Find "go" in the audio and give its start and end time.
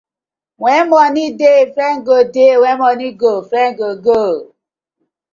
2.03-2.23, 3.11-3.43, 3.77-3.95, 3.97-4.55